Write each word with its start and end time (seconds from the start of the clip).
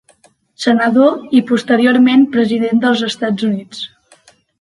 Senador 0.63 1.35
i 1.39 1.41
posteriorment 1.51 2.23
president 2.37 2.81
dels 2.87 3.05
Estats 3.09 3.47
Units. 3.51 3.83